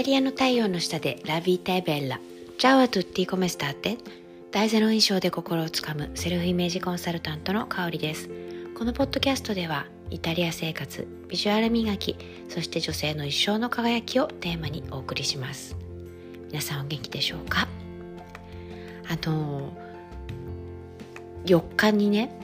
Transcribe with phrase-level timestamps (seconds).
[0.00, 2.18] タリアの太陽の下でラビータエベッラ。
[2.56, 3.98] チャオアトゥッティコメスターテ。
[4.50, 8.30] 大ゼロ印象で心をつかむセルフイメージコンサルタントの香りです。
[8.74, 12.16] このポッドキャストでは、イタリア生活、ビジュアル磨き、
[12.48, 15.76] そして女性の一生の輝きをテーマにお送りします。
[16.48, 17.68] 皆さんお元気でしょうか？
[19.06, 19.70] あの
[21.44, 22.34] 4日にね、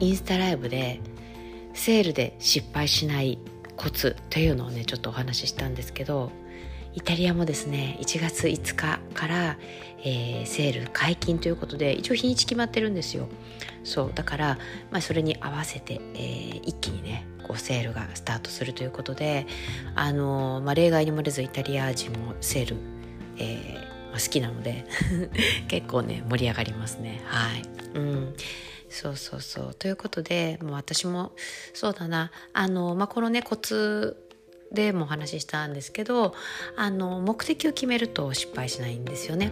[0.00, 1.00] インスタライブで
[1.74, 3.38] セールで失敗しない
[3.82, 6.30] コツというのをねちょっとお話ししたんですけど
[6.94, 9.56] イタリアもですね1月5日から、
[10.04, 13.28] えー、セール解禁ということで一応日にち決まってるんですよ。
[13.82, 14.58] そうだから、
[14.90, 19.46] まあ、それに合わせて、えー、一気にねこうセールがスタートするということで
[19.96, 22.76] あのー、まあ、例外に漏れずイタリア人もセール、
[23.38, 23.74] え
[24.12, 24.84] まあ、好きなので
[25.66, 27.22] 結構ね盛り上がりますね。
[27.24, 27.62] はい。
[27.94, 28.34] うん。
[28.92, 29.74] そうそうそう。
[29.74, 31.32] ということでもう私も
[31.72, 32.30] そうだな。
[32.52, 34.28] あの、まあ、このねコツ
[34.70, 36.34] でもお話ししたんですけど
[36.76, 39.50] あの目的を決めると失敗しないんですよね。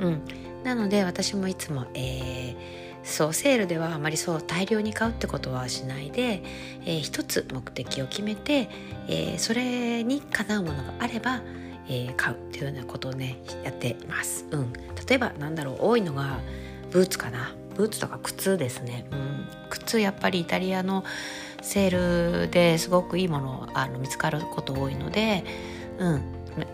[0.00, 0.22] うん、
[0.64, 2.56] なので私もいつも、えー、
[3.04, 6.42] そうセールではあまりそう大量に買うってことはしないで、
[6.84, 8.68] えー、一つ目的を決めて、
[9.08, 11.42] えー、それにかなうものがあれば、
[11.88, 14.46] えー、買うっていうようなことをねやってます。
[14.50, 14.72] うん、
[15.06, 16.40] 例えばなんだろう多いのが
[16.90, 17.54] ブーツかな。
[17.76, 21.04] ブーツとか靴ですね、うん、靴やっぱりイタリアの
[21.62, 25.44] セールですごくいいものあの見つかること多いので、
[25.98, 26.22] うん、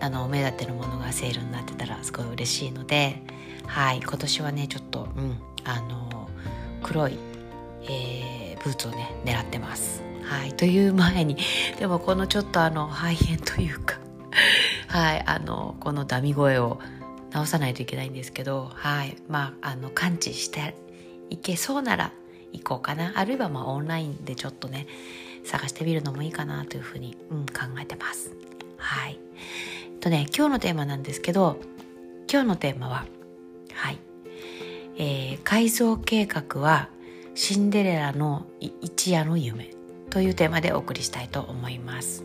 [0.00, 3.22] あの目立ってるものがセールになってたらすごい嬉しいので
[3.66, 4.00] はい。
[4.00, 6.28] 今年はねちょっと、うん、あの
[6.82, 7.18] 黒い、
[7.82, 10.02] えー、ブーツをね狙ってます。
[10.22, 11.36] はい、という前に
[11.78, 13.98] でもこのちょっとあの肺炎というか
[14.88, 15.22] はい。
[15.26, 16.80] あのこのダミ声を
[17.32, 19.16] 直さないといけないんですけどはい。
[19.28, 20.74] まああの感知して
[21.30, 22.12] 行けそうなら
[22.52, 23.12] 行こうかな。
[23.16, 24.86] あるいはまあオンラインでちょっとね
[25.44, 28.32] 探してみるのもいいかなというふうに、うん、考えてます。
[28.76, 29.18] はい。
[30.00, 31.58] とね今日のテーマなんですけど
[32.30, 33.06] 今日のテーマは
[33.74, 33.98] はい。
[34.98, 36.88] えー、改造計画は
[37.34, 39.70] シンデレラの一夜の夢
[40.08, 42.24] というテーマでお送りしたいと思います。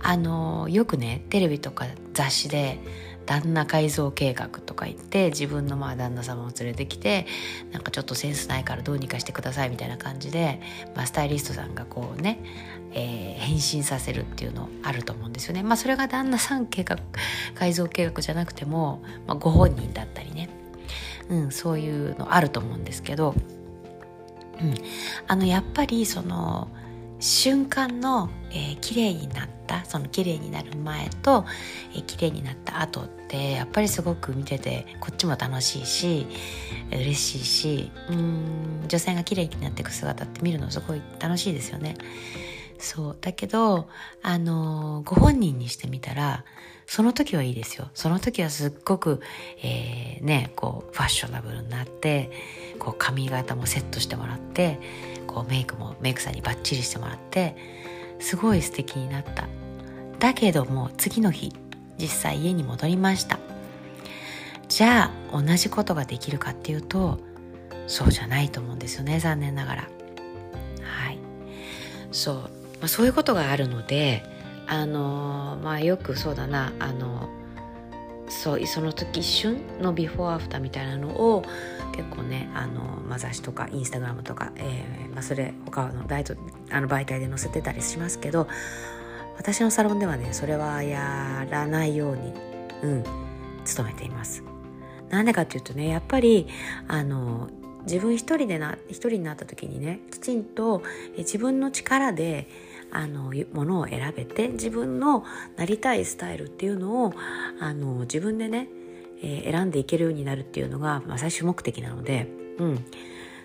[0.00, 2.80] あのよくねテレビとか雑誌で
[3.26, 7.26] 旦那改造計画とか言って自分のまあ旦那様を連れてきて
[7.72, 10.60] なんかちょっとセンスないからどうにかしてくださいみたいな感じで、
[10.94, 12.40] まあ、スタイリストさんがこうね、
[12.92, 15.62] えー、変身させるっていうのあると思うんですよね。
[15.62, 16.98] まあ、それが旦那さん計画
[17.54, 20.48] 改造計画じゃなくても、まあ、ご本人だったりね、
[21.28, 23.34] うん、そういうのあると思うんですけど、
[24.60, 24.74] うん、
[25.26, 26.68] あのやっぱりその
[27.22, 31.44] 瞬間の、えー、綺麗になったその綺麗になる前と、
[31.94, 36.26] えー、綺麗になった後ってやっぱりすごく見ててこっちも楽しいし
[36.90, 41.94] 嬉しいしうん女性が綺麗になっていく姿って見るのすごい楽しいですよね。
[42.78, 43.88] そうだけど
[44.22, 46.44] あのご本人にしてみたら
[46.86, 49.20] その時はいいですよその時はすっごく、
[49.62, 52.32] えー、ねこうファッショナブルになって
[52.80, 54.80] こう髪型もセットしてもらって
[55.32, 57.56] こうメイクもメイクさんにバッチリしてもらって
[58.18, 59.48] すごい素敵になった。
[60.18, 61.52] だけども次の日
[61.98, 63.38] 実際家に戻りました。
[64.68, 67.18] じゃあ同じことができるかっていうと
[67.86, 69.82] そうじゃないと思うんですよね残念ながら。
[69.82, 71.18] はい。
[72.12, 72.48] そう、ま
[72.82, 74.22] あ、そういうことがあるので
[74.66, 77.28] あのー、まあよくそうだなあの
[78.32, 81.44] そうその時一瞬のビフォーアフターみたいなのを
[81.94, 86.34] 結構ねあの、まあ、雑誌とかインスタグラムとか、えーまあ、それ他のライト
[86.70, 88.48] あの媒体で載せてたりしますけど
[89.36, 92.32] 私のサロンではねそれはやらないように、
[92.82, 94.42] うん、努めています。
[95.10, 96.48] なんでかっていうとねやっぱり
[96.88, 97.50] あの
[97.82, 100.82] 自分一人でな一人になった時にねきちんと
[101.18, 102.48] 自分の力で
[102.92, 105.24] あのものを選べて自分の
[105.56, 107.14] なりたいスタイルっていうのを
[107.60, 108.68] あの自分でね
[109.22, 112.84] えー、選んでいけるようになるっていうのが、まあ、最終目的なので、うん。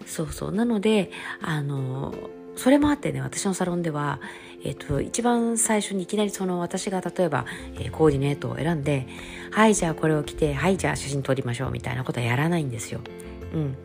[0.06, 0.52] そうそう。
[0.52, 2.13] なので、あの、
[2.56, 4.19] それもあってね、私のサロンでは、
[4.64, 7.46] えっ、ー、と、一番最初にいきなりその私が例えば、
[7.76, 9.08] えー、コーディネートを選んで、
[9.52, 13.02] はい、じゃあこれを着て、はい、じゃあ写真撮りましょうみたいなことはやらないんですよ。
[13.53, 13.78] うん。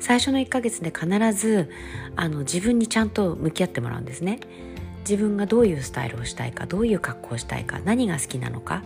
[0.00, 1.70] 最初の1ヶ月で必ず、
[2.14, 4.40] あの、自分にちゃんと向き合ってもらうんですね。
[5.08, 8.82] 自分がどういうスタイルをしたいか、どういう格好をしたいか、何が好きなのか。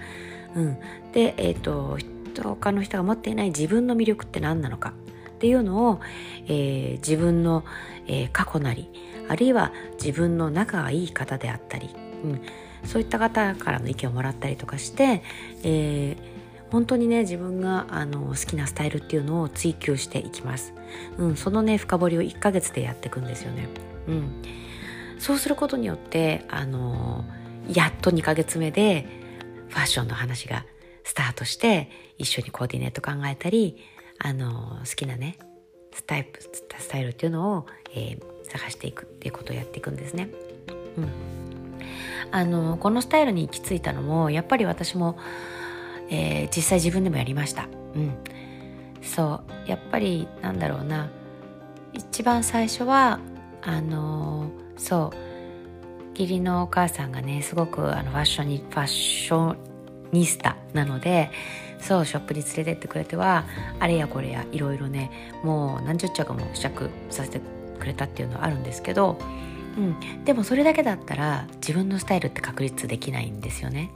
[0.55, 0.79] うん。
[1.13, 1.99] で、えっ、ー、と、
[2.43, 4.95] 他の人が持っていない自分の魅力って何なのか。
[5.43, 6.01] っていうのを、
[6.47, 7.65] えー、自分の、
[8.07, 8.89] えー、過去なり
[9.29, 11.91] あるいは自分の仲がいい方であったり、
[12.23, 12.41] うん、
[12.85, 15.25] そういった方からの意見をもらったりとかして、
[15.65, 20.75] えー、本当にね自分があの好きなスタイルっていうのを追求していきます、
[21.19, 23.69] うん、そのね深掘りを1ヶ月でやっていくんですよね、
[24.07, 24.43] うん、
[25.23, 27.25] そうすることによってあの
[27.73, 29.07] やっと2ヶ月目で
[29.69, 30.67] ファッションの話が
[31.05, 31.89] スタートして
[32.19, 33.77] 一緒にコーディネート考えたり
[34.19, 35.39] あの好きなね
[35.93, 40.29] スタイプスタイルっていうのを、えー、探していくっていうことをやっていくんですね。
[40.97, 41.09] うん、
[42.33, 45.17] あのこのスタイルに行き着いたのもやっぱり私も、
[46.11, 47.69] えー、実際自分でもやりました。
[47.95, 48.13] うん、
[49.03, 51.11] そうやっぱりなんだろうな
[51.93, 53.21] 一番最初は
[53.63, 55.33] あのそう
[56.13, 59.57] 義理のお母さんがねすごくあのファッションにファッショ
[60.13, 61.31] ニスタなので
[61.81, 63.45] そうショップに連れてってくれては
[63.81, 65.11] あれやこれやいろいろね
[65.43, 67.41] もう何十着も試着させて
[67.81, 69.19] くれたっていうのはあるんですけど、
[69.77, 73.91] うん、でもそれだけだったら自分のスタイルって確立できないんですよね。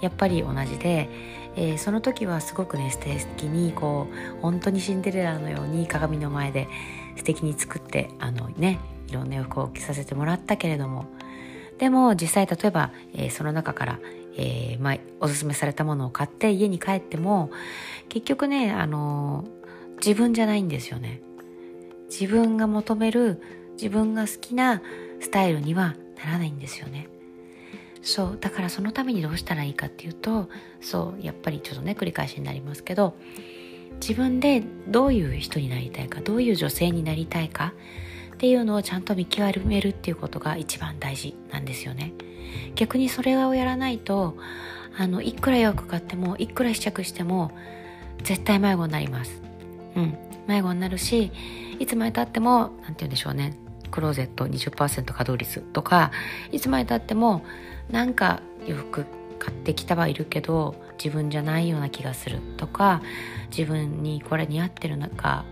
[0.00, 1.08] やっぱり同じで、
[1.56, 4.06] えー、その時はすごくね素敵にこ
[4.38, 6.68] う本当にシンデレラのように鏡の前で
[7.16, 8.78] 素敵に作ってあのね
[9.08, 11.06] いろんな洋服を着させてもらったけれども
[11.78, 13.98] でも実際例えば、えー、その中から、
[14.36, 17.50] えーまあ、おすすめされたものを買って家に帰っても
[18.08, 21.20] 結局ね、あのー、自分じゃないんですよね。
[22.10, 23.40] 自分が求める
[23.74, 24.82] 自分が好きな
[25.20, 27.08] スタイルにはならないんですよね。
[28.02, 30.48] そうだからそのためにどうしたらいいかっていうと
[30.80, 33.14] そうやっぱりちょっとね繰り返しになりますけど
[34.00, 37.74] 自分でどういう人になりたいかどういう女性になりたいか
[38.38, 42.12] っていうのをちゃんと見極めるっていうことが一番大事なんですよね。
[42.76, 44.36] 逆にそれをやらないと
[44.96, 47.50] あのいくら洋服買ってもいくら試着しても
[48.22, 49.42] 絶対迷子になります。
[49.96, 50.16] うん。
[50.46, 51.32] 迷子になるし
[51.80, 53.58] いつまでたっても何て言うんでしょうね。
[53.90, 56.12] クローゼット20%稼働率とか
[56.52, 57.44] いつまでたっても
[57.90, 59.04] なんか洋服
[59.40, 63.02] 買ってきたはいるけど自分じゃないような気がするとか
[63.50, 65.44] 自分にこれ似合ってるのか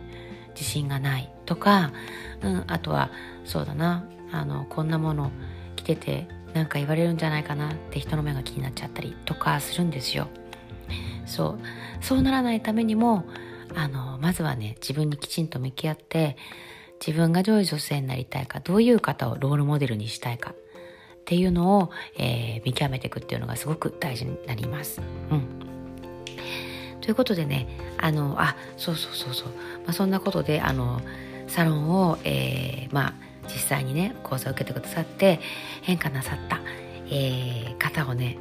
[0.54, 1.92] 自信がないとか、
[2.46, 3.10] うん、あとは
[3.44, 5.32] そうだなあのこんなもの
[5.74, 10.28] 着ててなんか言われるんじゃないかなって人の目が気になっちゃったりとかするんですよ。
[11.26, 11.58] そう
[12.00, 13.24] そうならないためにも
[13.74, 16.36] あのまずはね自分にきちんと向き合って
[17.04, 20.54] 自分がどういう女性になりたいかどういう方をロールモデルにしたいかっ
[21.24, 25.02] ていうのを、えー、見極めていくっていうのがすごく大事になります。
[25.30, 25.66] うん
[27.00, 27.68] ということでね
[27.98, 29.48] あのあそうそうそうそう、
[29.84, 31.00] まあ、そんなことであの
[31.48, 33.14] サロンを、えー、まあ
[33.48, 35.40] 実際にね講座を受けてくださって
[35.82, 36.60] 変化なさった、
[37.08, 38.36] えー、方をね、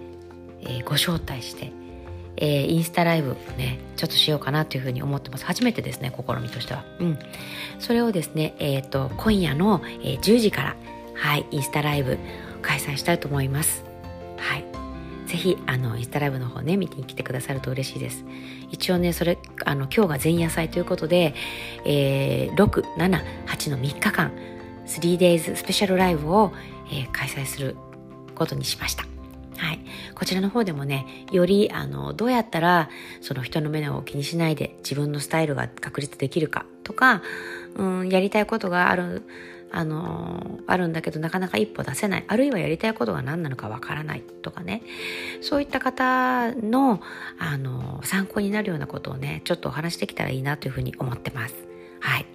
[0.62, 1.72] えー、ご招待して、
[2.38, 5.46] えー、インスタライブねちょっとしようかなというふうに思ってます。
[5.46, 6.84] 初めてですね試みとしては。
[7.00, 7.20] うん。
[7.80, 10.76] それをですねえっ、と今夜の、え、10時から
[11.16, 12.18] はいインスタライブ
[12.62, 13.85] 開催したいと思います。
[15.26, 18.26] ぜひあのインスタライブの方ね見てに来てくださると嬉しいです
[18.72, 21.34] 一応ねそれあの今日が前夜祭ということで、
[21.86, 24.32] えー、678の3日間
[24.86, 26.52] 3days スペシャルライブを、
[26.92, 27.76] えー、開催する
[28.36, 29.06] ことにしました
[29.58, 29.80] はい。
[30.16, 32.90] こちらの方でもね、より、あの、どうやったら、
[33.22, 37.22] その人の目を気にしないで自分のスタイルが確立できるかとか、
[37.76, 39.24] うん、やりたいことがある
[39.76, 42.24] あのあるんだけどなかなか一歩出せない。
[42.28, 44.22] あるいはやりたいことが何なのかわからない。
[44.42, 44.84] とかね。
[45.42, 47.02] そういった方の
[47.38, 51.56] あの参考になるようなことをねちょっとお話しできたらいいなというふうに思ってます。
[52.00, 52.26] はい。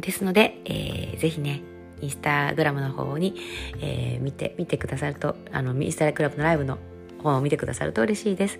[0.00, 1.62] ですので、えー、ぜひね
[2.00, 3.36] インスタグラムの方に、
[3.80, 6.78] えー、見て見てくださるとあのインスタグラムのライブの
[7.22, 8.58] 方を見てくださると嬉しいです。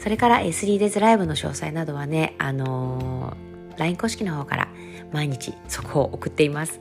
[0.00, 4.68] それから 3days ライブの詳細などはねあのー、LINE 公式の方から
[5.12, 6.80] 毎日そこを送っています。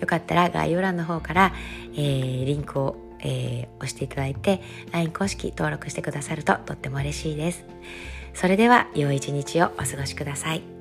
[0.00, 1.52] よかったら概要欄の方から、
[1.92, 4.60] えー、リンクを、えー、押していただいて
[4.92, 7.64] LINE 公式登録してくださるととっても嬉しいです。
[8.34, 10.79] それでは良い一日をお過ごしください。